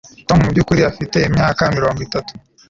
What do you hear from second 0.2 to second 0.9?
Tom mubyukuri